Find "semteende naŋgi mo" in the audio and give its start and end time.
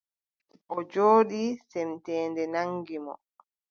1.69-3.13